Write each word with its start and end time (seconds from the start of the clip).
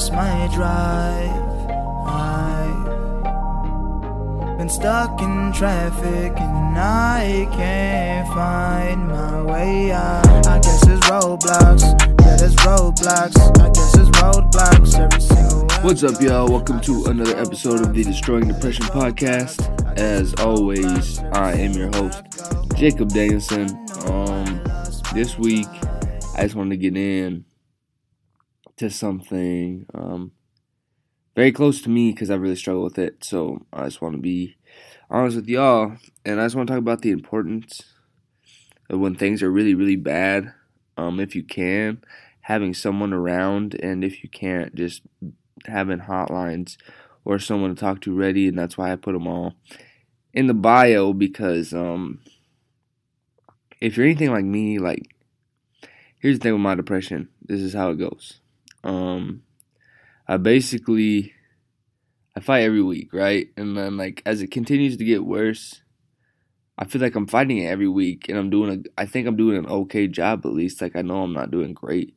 lost 0.00 0.12
my 0.12 0.48
drive. 0.54 1.30
I've 4.48 4.56
been 4.56 4.70
stuck 4.70 5.20
in 5.20 5.52
traffic 5.52 6.32
and 6.40 6.78
I 6.78 7.46
can't 7.52 8.26
find 8.28 9.08
my 9.08 9.42
way 9.42 9.92
out. 9.92 10.46
I 10.46 10.58
guess 10.60 10.86
it's 10.86 11.06
roadblocks. 11.06 11.82
Yeah, 12.22 12.36
there's 12.36 12.56
roadblocks. 12.56 13.36
I 13.60 13.68
guess 13.68 13.94
it's 13.98 14.08
roadblocks 14.18 14.98
every 14.98 15.20
single. 15.20 15.68
What's 15.82 16.02
up, 16.02 16.18
y'all? 16.22 16.48
Welcome 16.48 16.80
to 16.82 17.04
another 17.06 17.36
episode 17.36 17.80
of 17.80 17.92
the 17.92 18.02
Destroying 18.02 18.48
Depression 18.48 18.86
podcast. 18.86 19.60
As 19.98 20.32
always, 20.34 21.18
I 21.34 21.52
am 21.52 21.72
your 21.72 21.90
host, 21.96 22.22
Jacob 22.74 23.10
Danielson. 23.10 23.68
Um, 24.06 24.62
this 25.12 25.36
week, 25.36 25.68
I 26.36 26.44
just 26.44 26.54
wanted 26.54 26.70
to 26.70 26.78
get 26.78 26.96
in 26.96 27.44
to 28.80 28.88
something 28.88 29.84
um, 29.92 30.32
very 31.36 31.52
close 31.52 31.82
to 31.82 31.90
me 31.90 32.12
because 32.12 32.30
I 32.30 32.34
really 32.36 32.56
struggle 32.56 32.82
with 32.82 32.98
it. 32.98 33.22
So 33.22 33.66
I 33.74 33.84
just 33.84 34.00
want 34.00 34.14
to 34.14 34.20
be 34.22 34.56
honest 35.10 35.36
with 35.36 35.48
y'all, 35.48 35.96
and 36.24 36.40
I 36.40 36.46
just 36.46 36.56
want 36.56 36.66
to 36.66 36.72
talk 36.72 36.78
about 36.78 37.02
the 37.02 37.10
importance 37.10 37.82
of 38.88 38.98
when 38.98 39.14
things 39.14 39.42
are 39.42 39.50
really, 39.50 39.74
really 39.74 39.96
bad. 39.96 40.54
Um, 40.96 41.20
if 41.20 41.34
you 41.34 41.42
can, 41.42 42.02
having 42.40 42.72
someone 42.72 43.12
around, 43.12 43.74
and 43.74 44.02
if 44.02 44.22
you 44.22 44.30
can't, 44.30 44.74
just 44.74 45.02
having 45.66 46.00
hotlines 46.00 46.78
or 47.26 47.38
someone 47.38 47.74
to 47.74 47.78
talk 47.78 48.00
to 48.00 48.14
ready, 48.14 48.48
and 48.48 48.58
that's 48.58 48.78
why 48.78 48.92
I 48.92 48.96
put 48.96 49.12
them 49.12 49.26
all 49.26 49.54
in 50.32 50.46
the 50.46 50.54
bio 50.54 51.12
because 51.12 51.74
um, 51.74 52.20
if 53.78 53.96
you're 53.96 54.06
anything 54.06 54.30
like 54.30 54.44
me, 54.44 54.78
like 54.78 55.14
here's 56.18 56.38
the 56.38 56.44
thing 56.44 56.52
with 56.54 56.62
my 56.62 56.74
depression. 56.74 57.28
This 57.42 57.60
is 57.60 57.74
how 57.74 57.90
it 57.90 57.98
goes. 57.98 58.39
Um, 58.84 59.42
I 60.26 60.36
basically 60.36 61.34
I 62.36 62.40
fight 62.40 62.62
every 62.62 62.82
week, 62.82 63.12
right? 63.12 63.48
And 63.56 63.76
then 63.76 63.96
like 63.96 64.22
as 64.24 64.40
it 64.42 64.50
continues 64.50 64.96
to 64.96 65.04
get 65.04 65.24
worse, 65.24 65.82
I 66.78 66.84
feel 66.84 67.02
like 67.02 67.14
I'm 67.14 67.26
fighting 67.26 67.58
it 67.58 67.66
every 67.66 67.88
week, 67.88 68.28
and 68.28 68.38
I'm 68.38 68.50
doing 68.50 68.84
a. 68.96 69.00
I 69.02 69.06
think 69.06 69.26
I'm 69.26 69.36
doing 69.36 69.58
an 69.58 69.66
okay 69.66 70.06
job 70.08 70.46
at 70.46 70.52
least. 70.52 70.80
Like 70.80 70.96
I 70.96 71.02
know 71.02 71.22
I'm 71.22 71.32
not 71.32 71.50
doing 71.50 71.74
great, 71.74 72.16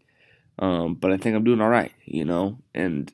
um, 0.59 0.95
but 0.95 1.11
I 1.11 1.17
think 1.17 1.35
I'm 1.35 1.43
doing 1.43 1.61
all 1.61 1.69
right, 1.69 1.91
you 2.05 2.23
know. 2.23 2.59
And 2.73 3.11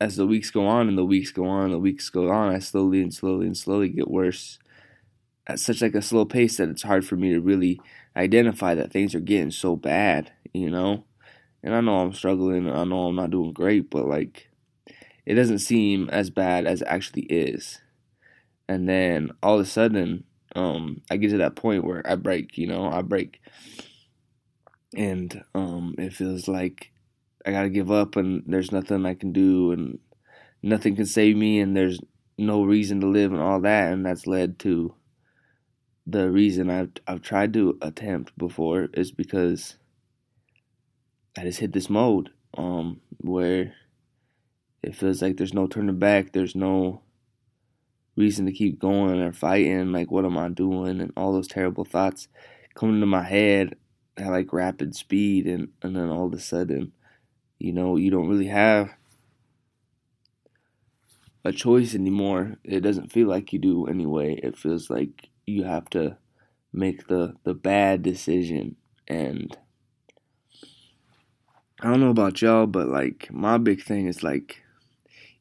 as 0.00 0.16
the 0.16 0.26
weeks 0.26 0.50
go 0.50 0.66
on 0.66 0.88
and 0.88 0.96
the 0.96 1.04
weeks 1.04 1.30
go 1.32 1.46
on, 1.46 1.66
and 1.66 1.74
the 1.74 1.78
weeks 1.78 2.08
go 2.08 2.30
on, 2.30 2.54
I 2.54 2.58
slowly 2.60 3.02
and 3.02 3.12
slowly 3.12 3.46
and 3.46 3.56
slowly 3.56 3.90
get 3.90 4.10
worse 4.10 4.58
at 5.46 5.60
such 5.60 5.82
like 5.82 5.94
a 5.94 6.02
slow 6.02 6.24
pace 6.24 6.56
that 6.56 6.68
it's 6.68 6.82
hard 6.82 7.06
for 7.06 7.16
me 7.16 7.32
to 7.32 7.40
really 7.40 7.80
identify 8.16 8.74
that 8.74 8.92
things 8.92 9.14
are 9.14 9.20
getting 9.20 9.50
so 9.50 9.76
bad, 9.76 10.32
you 10.52 10.70
know. 10.70 11.04
And 11.66 11.74
I 11.74 11.80
know 11.80 11.96
I'm 11.96 12.12
struggling. 12.12 12.70
I 12.70 12.84
know 12.84 13.08
I'm 13.08 13.16
not 13.16 13.32
doing 13.32 13.52
great, 13.52 13.90
but 13.90 14.06
like 14.06 14.48
it 15.26 15.34
doesn't 15.34 15.58
seem 15.58 16.08
as 16.10 16.30
bad 16.30 16.64
as 16.64 16.80
it 16.80 16.86
actually 16.88 17.24
is. 17.24 17.80
And 18.68 18.88
then 18.88 19.32
all 19.42 19.56
of 19.56 19.66
a 19.66 19.68
sudden, 19.68 20.22
um, 20.54 21.02
I 21.10 21.16
get 21.16 21.30
to 21.30 21.38
that 21.38 21.56
point 21.56 21.82
where 21.82 22.08
I 22.08 22.14
break. 22.14 22.56
You 22.56 22.68
know, 22.68 22.88
I 22.88 23.02
break, 23.02 23.40
and 24.94 25.42
um, 25.56 25.96
it 25.98 26.12
feels 26.12 26.46
like 26.46 26.92
I 27.44 27.50
gotta 27.50 27.68
give 27.68 27.90
up, 27.90 28.14
and 28.14 28.44
there's 28.46 28.70
nothing 28.70 29.04
I 29.04 29.14
can 29.14 29.32
do, 29.32 29.72
and 29.72 29.98
nothing 30.62 30.94
can 30.94 31.06
save 31.06 31.36
me, 31.36 31.58
and 31.58 31.76
there's 31.76 31.98
no 32.38 32.62
reason 32.62 33.00
to 33.00 33.08
live, 33.08 33.32
and 33.32 33.42
all 33.42 33.60
that, 33.62 33.92
and 33.92 34.06
that's 34.06 34.28
led 34.28 34.60
to 34.60 34.94
the 36.06 36.30
reason 36.30 36.70
I've 36.70 36.92
I've 37.08 37.22
tried 37.22 37.52
to 37.54 37.76
attempt 37.82 38.38
before 38.38 38.86
is 38.94 39.10
because 39.10 39.78
I 41.36 41.42
just 41.42 41.58
hit 41.58 41.72
this 41.72 41.90
mode 41.90 42.30
um 42.56 43.00
where 43.20 43.74
it 44.82 44.94
feels 44.94 45.20
like 45.20 45.36
there's 45.36 45.54
no 45.54 45.66
turning 45.66 45.98
back, 45.98 46.32
there's 46.32 46.54
no 46.54 47.02
reason 48.16 48.46
to 48.46 48.52
keep 48.52 48.78
going 48.78 49.20
or 49.20 49.32
fighting, 49.32 49.92
like 49.92 50.10
what 50.10 50.24
am 50.24 50.38
I 50.38 50.48
doing 50.48 51.00
and 51.00 51.12
all 51.16 51.32
those 51.32 51.48
terrible 51.48 51.84
thoughts 51.84 52.28
come 52.74 52.94
into 52.94 53.06
my 53.06 53.22
head 53.22 53.76
at 54.16 54.30
like 54.30 54.52
rapid 54.52 54.94
speed 54.94 55.46
and, 55.46 55.68
and 55.82 55.96
then 55.96 56.08
all 56.08 56.26
of 56.26 56.32
a 56.32 56.40
sudden, 56.40 56.92
you 57.58 57.72
know, 57.72 57.96
you 57.96 58.10
don't 58.10 58.28
really 58.28 58.46
have 58.46 58.90
a 61.44 61.52
choice 61.52 61.94
anymore. 61.94 62.56
It 62.64 62.80
doesn't 62.80 63.12
feel 63.12 63.28
like 63.28 63.52
you 63.52 63.58
do 63.58 63.86
anyway. 63.86 64.34
It 64.42 64.56
feels 64.56 64.88
like 64.90 65.28
you 65.46 65.64
have 65.64 65.88
to 65.90 66.16
make 66.72 67.06
the 67.08 67.34
the 67.44 67.54
bad 67.54 68.02
decision 68.02 68.76
and 69.08 69.56
I 71.80 71.88
don't 71.88 72.00
know 72.00 72.10
about 72.10 72.40
y'all, 72.40 72.66
but 72.66 72.88
like 72.88 73.28
my 73.30 73.58
big 73.58 73.82
thing 73.82 74.06
is 74.06 74.22
like 74.22 74.62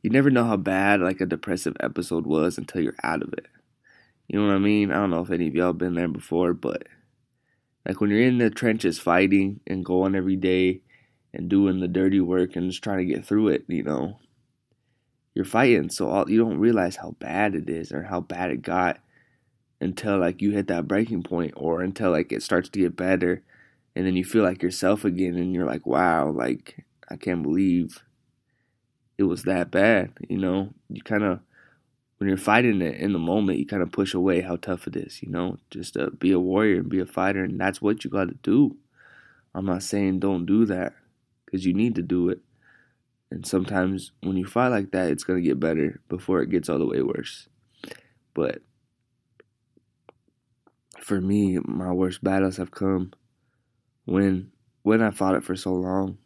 you 0.02 0.10
never 0.10 0.30
know 0.30 0.44
how 0.44 0.58
bad 0.58 1.00
like 1.00 1.22
a 1.22 1.26
depressive 1.26 1.76
episode 1.80 2.28
was 2.28 2.58
until 2.58 2.82
you're 2.82 2.96
out 3.04 3.24
of 3.24 3.34
it. 3.34 3.48
You 4.28 4.40
know 4.40 4.48
what 4.48 4.56
I 4.56 4.60
mean? 4.60 4.92
I 4.92 4.96
don't 4.96 5.12
know 5.12 5.22
if 5.22 5.32
any 5.32 5.48
of 5.48 5.56
y'all 5.56 5.74
been 5.74 5.96
there 5.96 6.08
before, 6.08 6.54
but 6.54 6.88
like 7.88 8.02
when 8.02 8.10
you're 8.10 8.22
in 8.22 8.38
the 8.38 8.50
trenches 8.50 9.00
fighting 9.00 9.62
and 9.66 9.86
going 9.86 10.14
every 10.14 10.36
day 10.36 10.82
and 11.34 11.50
doing 11.50 11.80
the 11.80 11.88
dirty 11.88 12.20
work 12.20 12.56
and 12.56 12.70
just 12.70 12.84
trying 12.84 13.00
to 13.00 13.14
get 13.14 13.26
through 13.26 13.50
it, 13.50 13.64
you 13.68 13.84
know, 13.84 14.20
you're 15.34 15.46
fighting, 15.46 15.90
so 15.90 16.10
all, 16.10 16.30
you 16.30 16.38
don't 16.38 16.60
realize 16.60 16.98
how 16.98 17.16
bad 17.20 17.56
it 17.56 17.70
is 17.70 17.92
or 17.92 18.04
how 18.04 18.20
bad 18.20 18.52
it 18.52 18.62
got 18.62 19.00
until 19.80 20.18
like 20.18 20.42
you 20.42 20.52
hit 20.52 20.68
that 20.68 20.88
breaking 20.88 21.24
point 21.24 21.54
or 21.56 21.82
until 21.82 22.12
like 22.12 22.32
it 22.32 22.44
starts 22.44 22.70
to 22.70 22.80
get 22.80 22.96
better 22.96 23.42
and 23.96 24.06
then 24.06 24.16
you 24.16 24.26
feel 24.26 24.44
like 24.44 24.62
yourself 24.62 25.06
again 25.06 25.36
and 25.36 25.54
you're 25.54 25.66
like 25.66 25.86
wow 25.86 26.30
like 26.30 26.86
i 27.10 27.16
can't 27.16 27.44
believe 27.44 28.04
it 29.18 29.24
was 29.24 29.44
that 29.44 29.72
bad 29.72 30.12
you 30.28 30.38
know? 30.38 30.74
You 30.90 31.02
kind 31.02 31.24
of 31.24 31.40
when 32.18 32.30
you're 32.30 32.38
fighting 32.38 32.82
it 32.82 32.96
in 32.96 33.14
the 33.14 33.20
moment 33.20 33.60
you 33.60 33.66
kind 33.66 33.84
of 33.84 33.92
push 33.92 34.14
away 34.14 34.42
how 34.42 34.56
tough 34.56 34.88
it 34.88 34.96
is 34.96 35.22
you 35.22 35.30
know? 35.30 35.58
Just 35.70 35.98
be 36.20 36.32
a 36.32 36.40
warrior 36.40 36.80
and 36.80 36.90
be 36.90 37.00
a 37.00 37.06
fighter 37.06 37.44
and 37.44 37.60
that's 37.60 37.82
what 37.82 38.04
you 38.04 38.10
got 38.10 38.28
to 38.28 38.38
do. 38.42 38.78
I'm 39.54 39.66
not 39.66 39.84
saying 39.84 40.20
don't 40.20 40.46
do 40.46 40.66
that 40.66 40.94
because 41.46 41.66
you 41.66 41.74
need 41.74 41.96
to 41.96 42.02
do 42.02 42.30
it. 42.30 42.40
And 43.32 43.46
sometimes 43.46 44.12
when 44.22 44.38
you 44.38 44.46
fight 44.46 44.70
like 44.70 44.92
that 44.92 45.10
it's 45.10 45.24
going 45.24 45.42
to 45.42 45.48
get 45.48 45.60
better 45.60 46.00
before 46.10 46.42
it 46.42 46.50
gets 46.50 46.70
all 46.70 46.80
the 46.80 46.86
way 46.86 47.02
worse. 47.02 47.48
But 48.34 48.62
for 51.02 51.22
me 51.22 51.60
my 51.64 51.92
worst 51.92 52.24
battles 52.24 52.58
have 52.58 52.72
come 52.72 53.14
when 54.06 54.52
when 54.84 55.02
I 55.02 55.12
fought 55.12 55.36
it 55.36 55.44
for 55.44 55.56
so 55.56 55.74
long. 55.74 56.18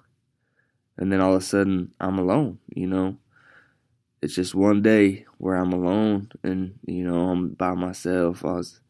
And 0.98 1.12
then 1.12 1.22
all 1.22 1.34
of 1.34 1.42
a 1.42 1.46
sudden 1.46 1.94
I'm 2.00 2.20
alone, 2.20 2.60
you 2.76 2.88
know. 2.88 3.18
It's 4.22 4.36
just 4.36 4.54
one 4.54 4.82
day 4.82 5.26
where 5.38 5.56
I'm 5.56 5.72
alone 5.72 6.30
and, 6.44 6.78
you 6.86 7.06
know, 7.06 7.30
I'm 7.30 7.50
by 7.50 7.74
myself. 7.74 8.44
I 8.44 8.52
was 8.52 8.82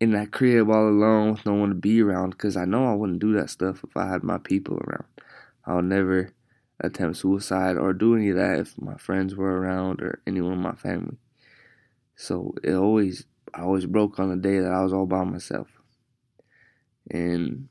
in 0.00 0.12
that 0.12 0.32
crib 0.32 0.70
all 0.70 0.88
alone 0.88 1.32
with 1.32 1.44
no 1.44 1.52
one 1.54 1.68
to 1.68 1.74
be 1.74 2.02
around 2.02 2.30
because 2.30 2.56
I 2.56 2.64
know 2.64 2.90
I 2.90 2.94
wouldn't 2.94 3.18
do 3.18 3.34
that 3.34 3.50
stuff 3.50 3.84
if 3.84 3.94
I 3.96 4.08
had 4.08 4.22
my 4.22 4.38
people 4.38 4.78
around. 4.78 5.04
I'll 5.66 5.82
never 5.82 6.32
attempt 6.80 7.18
suicide 7.18 7.76
or 7.76 7.92
do 7.92 8.14
any 8.14 8.30
of 8.30 8.36
that 8.36 8.58
if 8.58 8.80
my 8.80 8.96
friends 8.96 9.34
were 9.34 9.60
around 9.60 10.00
or 10.00 10.20
anyone 10.26 10.54
in 10.54 10.60
my 10.60 10.74
family. 10.74 11.18
So 12.14 12.54
it 12.62 12.74
always 12.74 13.26
I 13.54 13.62
always 13.62 13.86
broke 13.86 14.18
on 14.18 14.30
the 14.30 14.36
day 14.36 14.58
that 14.58 14.72
I 14.72 14.82
was 14.82 14.92
all 14.92 15.06
by 15.06 15.24
myself. 15.24 15.68
And 17.10 17.68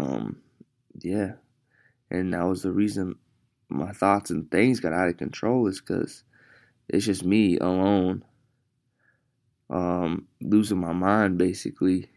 um, 0.00 0.40
yeah, 0.98 1.32
and 2.10 2.32
that 2.32 2.46
was 2.46 2.62
the 2.62 2.72
reason 2.72 3.16
my 3.68 3.92
thoughts 3.92 4.30
and 4.30 4.50
things 4.50 4.80
got 4.80 4.92
out 4.92 5.08
of 5.08 5.16
control 5.18 5.66
is 5.66 5.80
because 5.80 6.24
it's 6.88 7.06
just 7.06 7.24
me 7.24 7.58
alone, 7.58 8.24
um, 9.68 10.26
losing 10.40 10.80
my 10.80 10.92
mind 10.92 11.38
basically, 11.38 12.08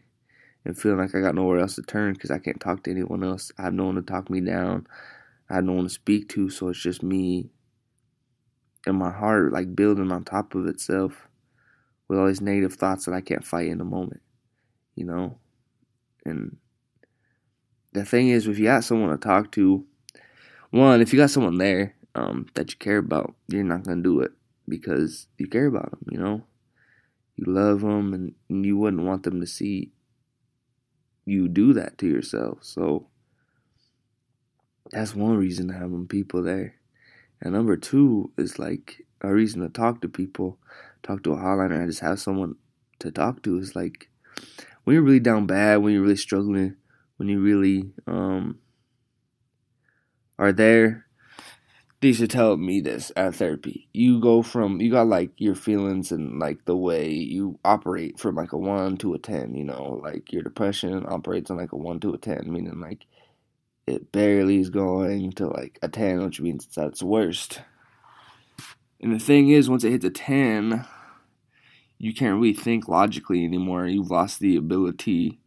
and 0.64 0.78
feeling 0.78 0.98
like 0.98 1.14
I 1.14 1.20
got 1.20 1.34
nowhere 1.34 1.60
else 1.60 1.74
to 1.76 1.82
turn 1.82 2.14
because 2.14 2.30
I 2.30 2.38
can't 2.38 2.60
talk 2.60 2.84
to 2.84 2.90
anyone 2.90 3.22
else. 3.22 3.52
I 3.58 3.64
have 3.64 3.74
no 3.74 3.84
one 3.84 3.96
to 3.96 4.02
talk 4.02 4.30
me 4.30 4.40
down. 4.40 4.86
I 5.50 5.56
have 5.56 5.64
no 5.64 5.72
one 5.72 5.84
to 5.84 5.90
speak 5.90 6.30
to, 6.30 6.48
so 6.48 6.68
it's 6.68 6.80
just 6.80 7.02
me 7.02 7.50
and 8.86 8.96
my 8.96 9.10
heart 9.10 9.52
like 9.52 9.76
building 9.76 10.10
on 10.10 10.24
top 10.24 10.54
of 10.54 10.66
itself 10.66 11.28
with 12.08 12.18
all 12.18 12.26
these 12.26 12.40
negative 12.40 12.74
thoughts 12.74 13.04
that 13.04 13.14
I 13.14 13.20
can't 13.20 13.44
fight 13.44 13.68
in 13.68 13.78
the 13.78 13.84
moment, 13.84 14.22
you 14.94 15.04
know, 15.04 15.38
and 16.24 16.56
the 17.94 18.04
thing 18.04 18.28
is, 18.28 18.46
if 18.46 18.58
you 18.58 18.66
got 18.66 18.84
someone 18.84 19.10
to 19.10 19.16
talk 19.16 19.52
to, 19.52 19.84
one, 20.70 21.00
if 21.00 21.12
you 21.12 21.18
got 21.18 21.30
someone 21.30 21.58
there 21.58 21.94
um, 22.14 22.46
that 22.54 22.70
you 22.72 22.76
care 22.76 22.98
about, 22.98 23.34
you're 23.48 23.62
not 23.62 23.84
gonna 23.84 24.02
do 24.02 24.20
it 24.20 24.32
because 24.68 25.28
you 25.38 25.46
care 25.46 25.66
about 25.66 25.90
them. 25.90 26.00
You 26.10 26.18
know, 26.18 26.44
you 27.36 27.44
love 27.46 27.80
them, 27.80 28.12
and, 28.12 28.34
and 28.50 28.66
you 28.66 28.76
wouldn't 28.76 29.04
want 29.04 29.22
them 29.22 29.40
to 29.40 29.46
see 29.46 29.92
you 31.24 31.48
do 31.48 31.72
that 31.72 31.96
to 31.98 32.08
yourself. 32.08 32.58
So 32.62 33.06
that's 34.90 35.14
one 35.14 35.36
reason 35.36 35.68
to 35.68 35.74
have 35.74 35.90
them 35.90 36.08
people 36.08 36.42
there. 36.42 36.74
And 37.40 37.54
number 37.54 37.76
two 37.76 38.32
is 38.36 38.58
like 38.58 39.06
a 39.20 39.32
reason 39.32 39.62
to 39.62 39.68
talk 39.68 40.00
to 40.00 40.08
people, 40.08 40.58
talk 41.04 41.22
to 41.22 41.32
a 41.32 41.36
hotliner, 41.36 41.78
and 41.78 41.88
just 41.88 42.00
have 42.00 42.20
someone 42.20 42.56
to 42.98 43.12
talk 43.12 43.42
to. 43.44 43.56
Is 43.58 43.76
like 43.76 44.08
when 44.82 44.94
you're 44.94 45.02
really 45.02 45.20
down 45.20 45.46
bad, 45.46 45.76
when 45.76 45.92
you're 45.92 46.02
really 46.02 46.16
struggling 46.16 46.76
when 47.24 47.30
you 47.30 47.40
really 47.40 47.90
um, 48.06 48.58
are 50.38 50.52
there, 50.52 51.06
they 52.02 52.12
should 52.12 52.28
tell 52.28 52.58
me 52.58 52.82
this 52.82 53.10
at 53.16 53.36
therapy. 53.36 53.88
You 53.94 54.20
go 54.20 54.42
from 54.42 54.78
you 54.78 54.90
got 54.90 55.06
like 55.06 55.30
your 55.38 55.54
feelings 55.54 56.12
and 56.12 56.38
like 56.38 56.66
the 56.66 56.76
way 56.76 57.10
you 57.10 57.58
operate 57.64 58.20
from 58.20 58.34
like 58.34 58.52
a 58.52 58.58
one 58.58 58.98
to 58.98 59.14
a 59.14 59.18
ten. 59.18 59.54
You 59.54 59.64
know, 59.64 60.00
like 60.02 60.34
your 60.34 60.42
depression 60.42 61.06
operates 61.08 61.50
on 61.50 61.56
like 61.56 61.72
a 61.72 61.78
one 61.78 61.98
to 62.00 62.12
a 62.12 62.18
ten, 62.18 62.52
meaning 62.52 62.78
like 62.78 63.06
it 63.86 64.12
barely 64.12 64.60
is 64.60 64.68
going 64.68 65.32
to 65.32 65.46
like 65.46 65.78
a 65.80 65.88
ten, 65.88 66.22
which 66.22 66.42
means 66.42 66.66
it's 66.66 66.76
at 66.76 66.88
its 66.88 67.02
worst. 67.02 67.62
And 69.00 69.14
the 69.14 69.18
thing 69.18 69.48
is, 69.48 69.70
once 69.70 69.82
it 69.82 69.92
hits 69.92 70.04
a 70.04 70.10
ten, 70.10 70.84
you 71.96 72.12
can't 72.12 72.38
really 72.38 72.52
think 72.52 72.86
logically 72.86 73.46
anymore. 73.46 73.86
You've 73.86 74.10
lost 74.10 74.40
the 74.40 74.56
ability 74.56 75.40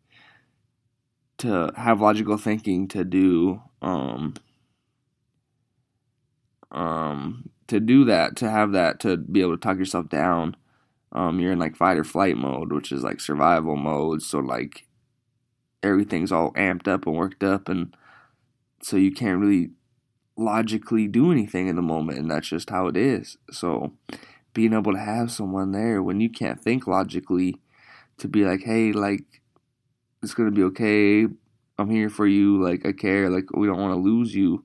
to 1.39 1.71
have 1.75 2.01
logical 2.01 2.37
thinking 2.37 2.87
to 2.87 3.03
do 3.03 3.61
um 3.81 4.33
um, 6.71 7.49
to 7.67 7.79
do 7.79 8.05
that, 8.05 8.35
to 8.37 8.49
have 8.49 8.71
that, 8.73 8.99
to 9.01 9.17
be 9.17 9.41
able 9.41 9.57
to 9.57 9.61
talk 9.61 9.77
yourself 9.77 10.09
down, 10.09 10.55
um, 11.11 11.39
you're 11.39 11.53
in 11.53 11.59
like 11.59 11.75
fight 11.75 11.97
or 11.97 12.03
flight 12.03 12.37
mode, 12.37 12.71
which 12.71 12.91
is 12.91 13.03
like 13.03 13.19
survival 13.19 13.75
mode. 13.75 14.21
So 14.21 14.39
like 14.39 14.85
everything's 15.81 16.31
all 16.31 16.51
amped 16.53 16.87
up 16.87 17.07
and 17.07 17.15
worked 17.15 17.43
up, 17.43 17.69
and 17.69 17.95
so 18.81 18.97
you 18.97 19.11
can't 19.11 19.39
really 19.39 19.71
logically 20.35 21.07
do 21.07 21.31
anything 21.31 21.67
in 21.67 21.75
the 21.75 21.81
moment, 21.81 22.19
and 22.19 22.29
that's 22.29 22.49
just 22.49 22.69
how 22.69 22.87
it 22.87 22.97
is. 22.97 23.37
So 23.51 23.93
being 24.53 24.73
able 24.73 24.93
to 24.93 24.99
have 24.99 25.31
someone 25.31 25.71
there 25.71 26.01
when 26.03 26.19
you 26.19 26.29
can't 26.29 26.61
think 26.61 26.87
logically, 26.87 27.59
to 28.17 28.27
be 28.27 28.43
like, 28.43 28.63
hey, 28.63 28.91
like 28.91 29.41
it's 30.21 30.33
gonna 30.33 30.51
be 30.51 30.63
okay. 30.63 31.27
I'm 31.79 31.89
here 31.89 32.09
for 32.09 32.27
you. 32.27 32.61
Like 32.61 32.85
I 32.85 32.91
care. 32.91 33.29
Like 33.29 33.51
we 33.55 33.67
don't 33.67 33.79
want 33.79 33.93
to 33.93 33.99
lose 33.99 34.33
you 34.33 34.63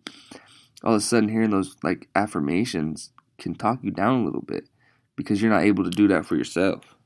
all 0.84 0.94
of 0.94 0.99
a 0.99 1.00
sudden 1.00 1.28
hearing 1.28 1.50
those 1.50 1.76
like 1.82 2.08
affirmations 2.14 3.10
can 3.38 3.54
talk 3.54 3.81
you 3.82 3.90
down 3.90 4.20
a 4.20 4.25
little 4.25 4.43
bit 4.43 4.69
because 5.16 5.40
you're 5.40 5.50
not 5.50 5.64
able 5.64 5.84
to 5.84 5.90
do 5.90 6.08
that 6.08 6.26
for 6.26 6.37
yourself. 6.37 6.96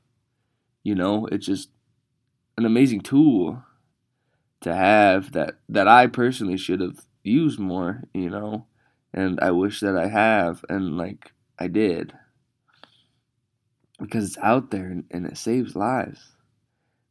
You 0.83 0.95
know, 0.95 1.27
it's 1.27 1.45
just 1.45 1.69
an 2.57 2.65
amazing 2.65 3.01
tool 3.01 3.63
to 4.61 4.73
have 4.73 5.33
that 5.33 5.59
that 5.69 5.87
I 5.87 6.07
personally 6.07 6.57
should 6.57 6.81
have 6.81 7.05
used 7.23 7.59
more, 7.59 8.03
you 8.13 8.29
know, 8.29 8.65
and 9.13 9.39
I 9.41 9.51
wish 9.51 9.79
that 9.81 9.97
I 9.97 10.07
have 10.07 10.65
and 10.69 10.97
like 10.97 11.33
I 11.59 11.67
did 11.67 12.13
because 13.99 14.25
it's 14.25 14.37
out 14.39 14.71
there 14.71 14.85
and, 14.85 15.03
and 15.11 15.25
it 15.25 15.37
saves 15.37 15.75
lives 15.75 16.31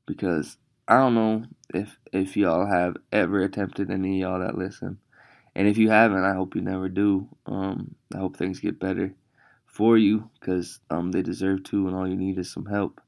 because 0.07 0.57
I 0.89 0.99
don't 0.99 1.15
know 1.15 1.45
if 1.75 1.99
if 2.13 2.37
y'all 2.37 2.67
have 2.67 2.97
ever 3.11 3.43
attempted 3.43 3.91
any 3.91 4.23
of 4.23 4.29
y'all 4.31 4.41
that 4.41 4.57
listen. 4.57 4.99
And 5.55 5.67
if 5.67 5.79
you 5.79 5.91
haven't, 5.91 6.23
I 6.25 6.35
hope 6.35 6.55
you 6.55 6.61
never 6.61 6.89
do. 6.89 7.29
Um, 7.47 7.95
I 8.15 8.19
hope 8.19 8.37
things 8.37 8.61
get 8.61 8.79
better 8.79 9.15
for 9.67 9.97
you 9.97 10.31
because 10.39 10.81
um, 10.91 11.13
they 11.13 11.23
deserve 11.23 11.65
to, 11.65 11.89
and 11.89 11.97
all 11.97 12.07
you 12.07 12.17
need 12.17 12.39
is 12.39 12.53
some 12.53 12.67
help. 12.67 13.01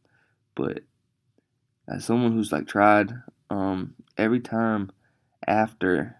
But 0.54 0.80
as 1.86 2.04
someone 2.04 2.32
who's 2.32 2.50
like 2.50 2.66
tried 2.66 3.12
um, 3.50 3.94
every 4.16 4.40
time 4.40 4.90
after, 5.46 6.16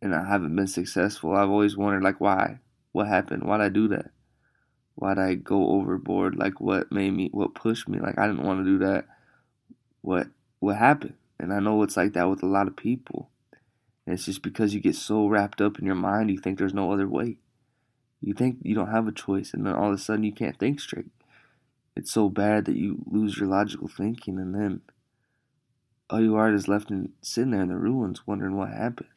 and 0.00 0.14
I 0.14 0.24
haven't 0.24 0.54
been 0.54 0.68
successful, 0.68 1.34
I've 1.34 1.50
always 1.50 1.76
wondered 1.76 2.04
like 2.04 2.20
why, 2.20 2.60
what 2.92 3.08
happened, 3.08 3.42
why'd 3.42 3.60
I 3.60 3.68
do 3.68 3.88
that, 3.88 4.12
why'd 4.94 5.18
I 5.18 5.34
go 5.34 5.70
overboard, 5.70 6.36
like 6.36 6.60
what 6.60 6.92
made 6.92 7.12
me, 7.12 7.28
what 7.32 7.54
pushed 7.54 7.88
me, 7.88 7.98
like 7.98 8.18
I 8.18 8.26
didn't 8.28 8.44
want 8.44 8.60
to 8.60 8.64
do 8.64 8.78
that, 8.78 9.06
what 10.04 10.28
what 10.60 10.76
happened, 10.76 11.14
and 11.38 11.52
I 11.52 11.60
know 11.60 11.82
it's 11.82 11.96
like 11.96 12.12
that 12.12 12.28
with 12.28 12.42
a 12.42 12.46
lot 12.46 12.68
of 12.68 12.76
people 12.76 13.30
and 14.06 14.14
it's 14.14 14.26
just 14.26 14.42
because 14.42 14.74
you 14.74 14.80
get 14.80 14.96
so 14.96 15.26
wrapped 15.26 15.60
up 15.60 15.78
in 15.78 15.86
your 15.86 15.94
mind, 15.94 16.30
you 16.30 16.38
think 16.38 16.58
there's 16.58 16.74
no 16.74 16.92
other 16.92 17.08
way. 17.08 17.38
You 18.20 18.34
think 18.34 18.58
you 18.62 18.74
don't 18.74 18.90
have 18.90 19.08
a 19.08 19.12
choice, 19.12 19.54
and 19.54 19.66
then 19.66 19.74
all 19.74 19.88
of 19.88 19.94
a 19.94 19.98
sudden 19.98 20.24
you 20.24 20.32
can't 20.32 20.58
think 20.58 20.80
straight. 20.80 21.10
It's 21.96 22.12
so 22.12 22.28
bad 22.28 22.64
that 22.66 22.76
you 22.76 23.02
lose 23.06 23.38
your 23.38 23.48
logical 23.48 23.88
thinking, 23.88 24.38
and 24.38 24.54
then 24.54 24.80
all 26.10 26.20
you 26.20 26.36
are 26.36 26.52
is 26.52 26.68
left 26.68 26.90
in, 26.90 27.12
sitting 27.22 27.52
there 27.52 27.62
in 27.62 27.68
the 27.68 27.76
ruins 27.76 28.26
wondering 28.26 28.56
what 28.56 28.70
happened. 28.70 29.08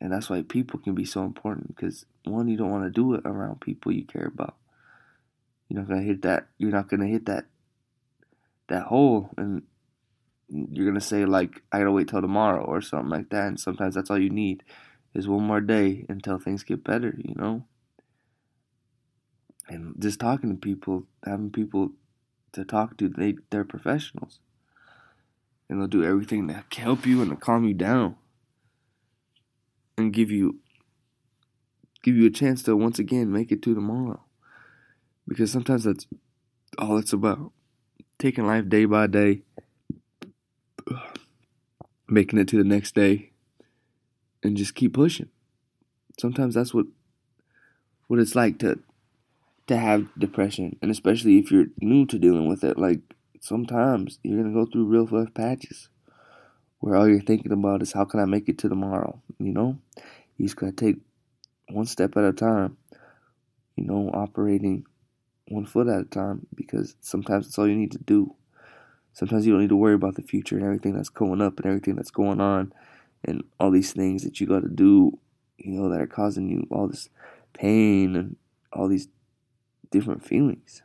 And 0.00 0.12
that's 0.12 0.30
why 0.30 0.42
people 0.42 0.80
can 0.80 0.94
be 0.94 1.04
so 1.04 1.24
important 1.24 1.74
because 1.74 2.06
one, 2.24 2.48
you 2.48 2.56
don't 2.56 2.70
want 2.70 2.84
to 2.84 2.90
do 2.90 3.14
it 3.14 3.22
around 3.24 3.60
people 3.60 3.92
you 3.92 4.04
care 4.04 4.26
about. 4.26 4.56
You're 5.68 5.80
not 5.80 5.88
gonna 5.88 6.02
hit 6.02 6.22
that. 6.22 6.48
You're 6.58 6.72
not 6.72 6.88
gonna 6.88 7.06
hit 7.06 7.26
that 7.26 7.46
that 8.68 8.84
hole, 8.84 9.30
and 9.36 9.62
you're 10.50 10.86
gonna 10.86 11.00
say 11.00 11.24
like 11.24 11.62
I 11.72 11.78
gotta 11.78 11.92
wait 11.92 12.08
till 12.08 12.20
tomorrow 12.20 12.64
or 12.64 12.80
something 12.80 13.10
like 13.10 13.30
that. 13.30 13.46
And 13.46 13.60
sometimes 13.60 13.94
that's 13.94 14.10
all 14.10 14.18
you 14.18 14.30
need 14.30 14.62
is 15.14 15.28
one 15.28 15.44
more 15.44 15.60
day 15.60 16.04
until 16.08 16.38
things 16.38 16.62
get 16.62 16.84
better, 16.84 17.14
you 17.18 17.34
know. 17.36 17.64
And 19.68 19.94
just 19.98 20.18
talking 20.18 20.50
to 20.50 20.56
people, 20.56 21.06
having 21.24 21.50
people 21.50 21.92
to 22.52 22.64
talk 22.64 22.96
to, 22.98 23.08
they 23.08 23.36
they're 23.50 23.64
professionals, 23.64 24.40
and 25.68 25.80
they'll 25.80 25.86
do 25.86 26.04
everything 26.04 26.48
to 26.48 26.64
help 26.80 27.06
you 27.06 27.22
and 27.22 27.30
to 27.30 27.36
calm 27.36 27.64
you 27.64 27.74
down, 27.74 28.16
and 29.96 30.12
give 30.12 30.30
you 30.30 30.58
give 32.02 32.16
you 32.16 32.26
a 32.26 32.30
chance 32.30 32.62
to 32.64 32.76
once 32.76 32.98
again 32.98 33.30
make 33.32 33.52
it 33.52 33.62
to 33.62 33.74
tomorrow. 33.74 34.20
Because 35.28 35.52
sometimes 35.52 35.84
that's 35.84 36.06
all 36.78 36.98
it's 36.98 37.12
about. 37.12 37.52
Taking 38.18 38.46
life 38.46 38.68
day 38.68 38.84
by 38.84 39.06
day 39.06 39.42
making 42.10 42.38
it 42.38 42.48
to 42.48 42.56
the 42.56 42.68
next 42.68 42.94
day 42.94 43.30
and 44.42 44.56
just 44.56 44.74
keep 44.74 44.94
pushing. 44.94 45.28
Sometimes 46.18 46.54
that's 46.54 46.74
what 46.74 46.86
what 48.08 48.18
it's 48.18 48.34
like 48.34 48.58
to 48.58 48.78
to 49.68 49.76
have 49.76 50.08
depression 50.18 50.76
and 50.82 50.90
especially 50.90 51.38
if 51.38 51.52
you're 51.52 51.66
new 51.80 52.04
to 52.04 52.18
dealing 52.18 52.48
with 52.48 52.64
it 52.64 52.76
like 52.76 52.98
sometimes 53.40 54.18
you're 54.24 54.36
going 54.36 54.52
to 54.52 54.64
go 54.64 54.68
through 54.68 54.84
real 54.84 55.06
rough 55.06 55.32
patches 55.32 55.88
where 56.80 56.96
all 56.96 57.08
you're 57.08 57.20
thinking 57.20 57.52
about 57.52 57.82
is 57.82 57.92
how 57.92 58.04
can 58.04 58.20
I 58.20 58.24
make 58.24 58.48
it 58.48 58.58
to 58.58 58.68
tomorrow, 58.68 59.20
you 59.38 59.52
know? 59.52 59.78
You 60.36 60.46
just 60.46 60.56
got 60.56 60.66
to 60.66 60.72
take 60.72 60.96
one 61.68 61.86
step 61.86 62.16
at 62.16 62.24
a 62.24 62.32
time. 62.32 62.76
You 63.76 63.84
know, 63.84 64.10
operating 64.12 64.86
one 65.48 65.66
foot 65.66 65.88
at 65.88 66.00
a 66.00 66.04
time 66.04 66.46
because 66.54 66.96
sometimes 67.00 67.46
it's 67.46 67.58
all 67.58 67.68
you 67.68 67.76
need 67.76 67.92
to 67.92 67.98
do. 67.98 68.34
Sometimes 69.12 69.46
you 69.46 69.52
don't 69.52 69.60
need 69.60 69.68
to 69.68 69.76
worry 69.76 69.94
about 69.94 70.14
the 70.14 70.22
future 70.22 70.56
and 70.56 70.64
everything 70.64 70.94
that's 70.94 71.08
going 71.08 71.40
up 71.40 71.58
and 71.58 71.66
everything 71.66 71.96
that's 71.96 72.10
going 72.10 72.40
on 72.40 72.72
and 73.24 73.42
all 73.58 73.70
these 73.70 73.92
things 73.92 74.24
that 74.24 74.40
you 74.40 74.46
got 74.46 74.62
to 74.62 74.68
do, 74.68 75.18
you 75.58 75.72
know, 75.72 75.88
that 75.90 76.00
are 76.00 76.06
causing 76.06 76.48
you 76.48 76.66
all 76.70 76.88
this 76.88 77.08
pain 77.52 78.16
and 78.16 78.36
all 78.72 78.88
these 78.88 79.08
different 79.90 80.24
feelings. 80.24 80.82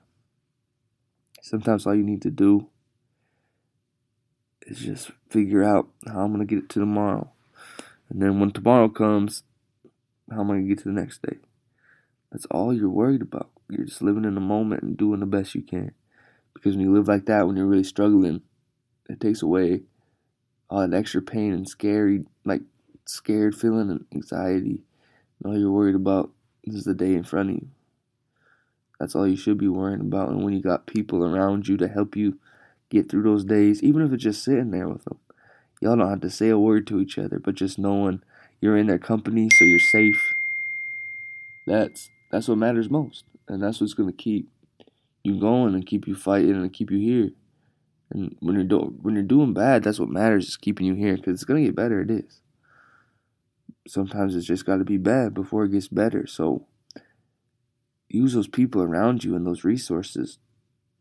Sometimes 1.41 1.85
all 1.85 1.95
you 1.95 2.03
need 2.03 2.23
to 2.23 2.31
do 2.31 2.67
is 4.65 4.79
just 4.79 5.11
figure 5.29 5.63
out 5.63 5.87
how 6.07 6.21
I'm 6.21 6.33
going 6.33 6.45
to 6.45 6.55
get 6.55 6.63
it 6.63 6.69
to 6.69 6.79
tomorrow. 6.79 7.31
And 8.09 8.21
then 8.21 8.39
when 8.39 8.51
tomorrow 8.51 8.89
comes, 8.89 9.43
how 10.31 10.41
am 10.41 10.51
I 10.51 10.55
going 10.55 10.67
to 10.67 10.75
get 10.75 10.83
to 10.83 10.89
the 10.89 10.99
next 10.99 11.21
day? 11.21 11.37
That's 12.31 12.45
all 12.47 12.73
you're 12.73 12.89
worried 12.89 13.21
about. 13.21 13.51
You're 13.69 13.85
just 13.85 14.01
living 14.01 14.25
in 14.25 14.35
the 14.35 14.41
moment 14.41 14.81
and 14.81 14.97
doing 14.97 15.19
the 15.19 15.25
best 15.25 15.55
you 15.55 15.61
can. 15.61 15.93
Because 16.55 16.75
when 16.75 16.85
you 16.85 16.93
live 16.93 17.07
like 17.07 17.25
that, 17.27 17.45
when 17.45 17.55
you're 17.55 17.67
really 17.67 17.83
struggling, 17.83 18.41
it 19.07 19.19
takes 19.19 19.43
away 19.43 19.81
all 20.69 20.87
that 20.87 20.97
extra 20.97 21.21
pain 21.21 21.53
and 21.53 21.69
scary, 21.69 22.25
like 22.43 22.61
scared 23.05 23.55
feeling 23.55 23.91
and 23.91 24.05
anxiety. 24.13 24.81
And 25.39 25.53
all 25.53 25.59
you're 25.59 25.71
worried 25.71 25.95
about 25.95 26.31
is 26.63 26.85
the 26.85 26.95
day 26.95 27.13
in 27.13 27.23
front 27.23 27.49
of 27.49 27.55
you. 27.55 27.67
That's 28.99 29.15
all 29.15 29.27
you 29.27 29.35
should 29.35 29.57
be 29.57 29.67
worrying 29.67 30.01
about. 30.01 30.29
And 30.29 30.43
when 30.43 30.53
you 30.53 30.61
got 30.61 30.87
people 30.87 31.23
around 31.23 31.67
you 31.67 31.77
to 31.77 31.87
help 31.87 32.15
you 32.15 32.39
get 32.89 33.09
through 33.09 33.23
those 33.23 33.43
days, 33.43 33.83
even 33.83 34.01
if 34.01 34.11
it's 34.11 34.23
just 34.23 34.43
sitting 34.43 34.71
there 34.71 34.87
with 34.87 35.03
them, 35.03 35.19
y'all 35.81 35.97
don't 35.97 36.09
have 36.09 36.21
to 36.21 36.29
say 36.29 36.49
a 36.49 36.57
word 36.57 36.87
to 36.87 36.99
each 37.01 37.17
other, 37.17 37.39
but 37.39 37.55
just 37.55 37.77
knowing 37.77 38.21
you're 38.61 38.77
in 38.77 38.87
their 38.87 38.97
company, 38.97 39.49
so 39.49 39.65
you're 39.65 39.79
safe. 39.79 40.33
That's 41.67 42.09
that's 42.31 42.47
what 42.47 42.57
matters 42.57 42.89
most, 42.89 43.25
and 43.47 43.61
that's 43.61 43.81
what's 43.81 43.93
gonna 43.93 44.13
keep 44.13 44.49
you 45.25 45.39
going 45.39 45.73
and 45.73 45.85
keep 45.85 46.07
you 46.07 46.15
fighting 46.15 46.51
and 46.51 46.73
keep 46.73 46.91
you 46.91 46.99
here. 46.99 47.31
And 48.11 48.35
when 48.39 48.55
you're 48.55 48.63
doing 48.63 48.99
when 49.01 49.15
you're 49.15 49.23
doing 49.23 49.53
bad, 49.53 49.83
that's 49.83 49.99
what 49.99 50.09
matters 50.09 50.47
is 50.47 50.57
keeping 50.57 50.85
you 50.85 50.93
here 50.93 51.15
because 51.15 51.33
it's 51.33 51.43
gonna 51.43 51.63
get 51.63 51.75
better. 51.75 52.01
It 52.01 52.11
is. 52.11 52.41
Sometimes 53.87 54.35
it's 54.35 54.47
just 54.47 54.65
got 54.65 54.77
to 54.77 54.83
be 54.83 54.97
bad 54.97 55.33
before 55.33 55.65
it 55.65 55.71
gets 55.71 55.87
better. 55.87 56.25
So 56.25 56.65
use 58.09 58.33
those 58.33 58.47
people 58.47 58.81
around 58.81 59.23
you 59.23 59.35
and 59.35 59.45
those 59.45 59.63
resources 59.63 60.39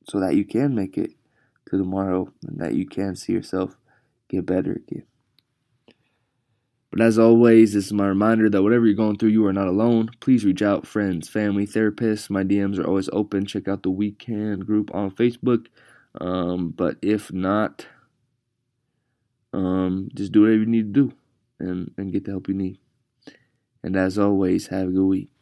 so 0.07 0.21
that 0.21 0.35
you 0.35 0.45
can 0.45 0.75
make 0.75 0.99
it 0.99 1.13
to 1.71 1.79
tomorrow 1.79 2.31
and 2.47 2.59
that 2.59 2.75
you 2.75 2.87
can 2.87 3.17
see 3.17 3.33
yourself 3.33 3.77
get 4.29 4.45
better 4.45 4.73
again. 4.73 5.05
But 6.95 7.03
as 7.05 7.19
always, 7.19 7.73
this 7.73 7.87
is 7.87 7.93
my 7.93 8.07
reminder 8.07 8.49
that 8.49 8.63
whatever 8.63 8.87
you're 8.87 8.95
going 8.95 9.19
through, 9.19 9.31
you 9.31 9.45
are 9.47 9.53
not 9.53 9.67
alone. 9.67 10.11
Please 10.21 10.45
reach 10.45 10.63
out, 10.63 10.87
friends, 10.87 11.29
family, 11.29 11.67
therapists. 11.67 12.31
My 12.31 12.45
DMs 12.45 12.79
are 12.79 12.87
always 12.87 13.09
open. 13.13 13.47
Check 13.47 13.67
out 13.67 13.83
the 13.83 13.91
Weekend 13.91 14.65
group 14.65 14.95
on 14.95 15.11
Facebook. 15.11 15.67
Um, 16.21 16.69
but 16.69 16.99
if 17.03 17.33
not, 17.33 17.85
um, 19.53 20.09
just 20.15 20.31
do 20.31 20.43
whatever 20.43 20.61
you 20.61 20.67
need 20.67 20.95
to 20.95 21.09
do 21.09 21.13
and, 21.59 21.91
and 21.99 22.13
get 22.13 22.27
the 22.27 22.31
help 22.31 22.47
you 22.47 22.55
need. 22.55 22.79
And 23.83 23.97
as 23.97 24.17
always, 24.17 24.69
have 24.69 24.87
a 24.87 24.93
good 24.93 25.05
week. 25.05 25.34